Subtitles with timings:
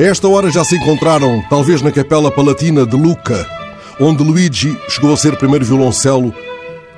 [0.00, 3.46] Esta hora já se encontraram, talvez na Capela Palatina de Lucca,
[4.00, 6.32] onde Luigi chegou a ser primeiro violoncelo,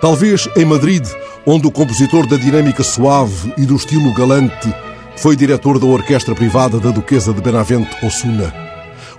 [0.01, 1.05] talvez em Madrid,
[1.45, 4.73] onde o compositor da dinâmica suave e do estilo galante
[5.17, 8.55] foi diretor da orquestra privada da Duquesa de Benavente Osuna.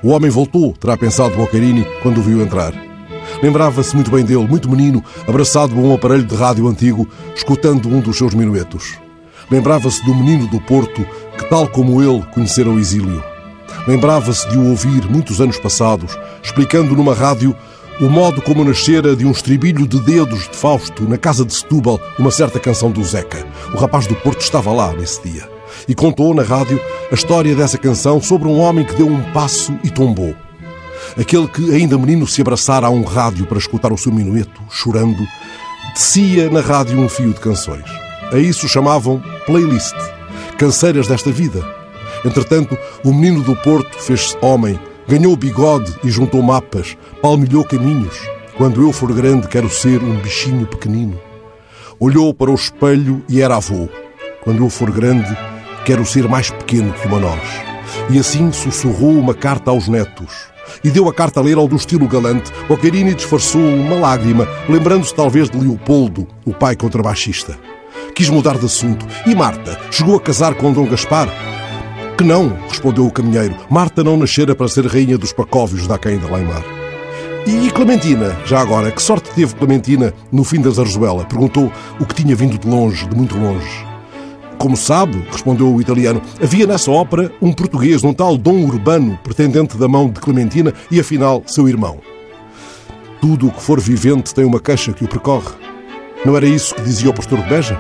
[0.02, 2.74] O homem voltou, terá pensado Boccherini quando o viu entrar.
[3.42, 7.06] Lembrava-se muito bem dele, muito menino, abraçado a um aparelho de rádio antigo,
[7.36, 8.98] escutando um dos seus minuetos.
[9.52, 11.06] Lembrava-se do menino do Porto
[11.38, 13.33] que, tal como ele, conhecera o exílio.
[13.88, 17.56] Lembrava-se de o ouvir muitos anos passados, explicando numa rádio
[18.00, 22.00] o modo como nascera de um estribilho de dedos de Fausto na casa de Setúbal
[22.18, 23.46] uma certa canção do Zeca.
[23.74, 25.48] O rapaz do Porto estava lá nesse dia
[25.88, 26.80] e contou na rádio
[27.12, 30.36] a história dessa canção sobre um homem que deu um passo e tombou.
[31.20, 35.24] Aquele que, ainda menino, se abraçara a um rádio para escutar o seu minueto, chorando,
[35.94, 37.86] descia na rádio um fio de canções.
[38.32, 39.96] A isso chamavam playlist,
[40.58, 41.83] canseiras desta vida.
[42.26, 48.18] Entretanto, o menino do Porto fez-se homem, ganhou bigode e juntou mapas, palmilhou caminhos.
[48.58, 51.20] Quando eu for grande, quero ser um bichinho pequenino.
[52.00, 53.90] Olhou para o espelho e era avô.
[54.44, 55.36] Quando eu for grande,
[55.86, 57.42] quero ser mais pequeno que uma nós.
[58.10, 60.54] E assim sussurrou uma carta aos netos.
[60.84, 62.52] E deu a carta a ler ao do estilo galante.
[62.68, 67.58] Boccherini disfarçou uma lágrima, lembrando-se talvez de Leopoldo, o pai contrabaixista.
[68.16, 69.06] Quis mudar de assunto.
[69.26, 69.80] E Marta?
[69.92, 71.53] Chegou a casar com Dom Gaspar?
[72.24, 73.54] Que não, respondeu o caminheiro.
[73.70, 76.64] Marta não nascera para ser rainha dos pacóvios da Caim de Laimar.
[77.46, 81.26] E Clementina, já agora, que sorte teve Clementina no fim da Zarzuela?
[81.26, 83.86] Perguntou o que tinha vindo de longe, de muito longe.
[84.58, 89.76] Como sabe, respondeu o italiano, havia nessa ópera um português, um tal Dom Urbano, pretendente
[89.76, 92.00] da mão de Clementina e, afinal, seu irmão.
[93.20, 95.52] Tudo o que for vivente tem uma queixa que o percorre.
[96.24, 97.78] Não era isso que dizia o pastor de Beja?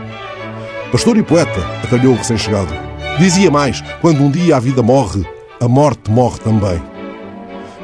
[0.91, 2.92] Pastor e poeta, atalhou o recém-chegado.
[3.19, 5.24] Dizia mais: quando um dia a vida morre,
[5.62, 6.81] a morte morre também.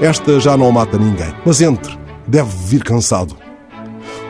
[0.02, 1.98] Esta já não mata ninguém, mas entre,
[2.28, 3.36] deve vir cansado.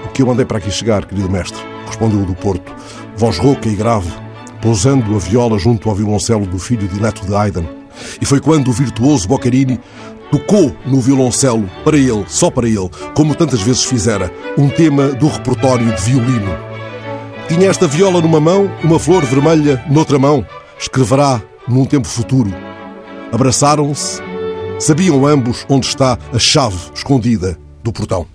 [0.06, 2.76] O que eu andei para aqui chegar, querido mestre, respondeu o do Porto,
[3.16, 4.12] voz rouca e grave,
[4.62, 7.66] pousando a viola junto ao violoncelo do filho dileto de Haydn.
[8.22, 9.80] E foi quando o virtuoso Boccherini
[10.32, 15.28] tocou no violoncelo, para ele, só para ele, como tantas vezes fizera, um tema do
[15.28, 16.58] repertório de violino.
[17.48, 20.46] Tinha esta viola numa mão, uma flor vermelha noutra mão.
[20.80, 22.50] Escreverá num tempo futuro.
[23.34, 24.22] Abraçaram-se,
[24.80, 28.26] sabiam ambos onde está a chave escondida do portão.